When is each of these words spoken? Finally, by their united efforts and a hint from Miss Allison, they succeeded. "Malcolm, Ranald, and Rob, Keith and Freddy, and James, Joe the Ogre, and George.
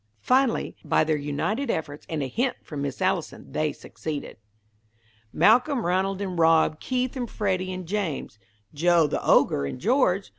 Finally, 0.23 0.75
by 0.83 1.03
their 1.03 1.15
united 1.15 1.69
efforts 1.69 2.07
and 2.09 2.23
a 2.23 2.27
hint 2.27 2.55
from 2.63 2.81
Miss 2.81 3.03
Allison, 3.03 3.51
they 3.51 3.71
succeeded. 3.71 4.37
"Malcolm, 5.31 5.85
Ranald, 5.85 6.21
and 6.21 6.39
Rob, 6.39 6.79
Keith 6.79 7.15
and 7.15 7.29
Freddy, 7.29 7.71
and 7.71 7.85
James, 7.87 8.39
Joe 8.73 9.05
the 9.05 9.23
Ogre, 9.23 9.63
and 9.67 9.79
George. 9.79 10.29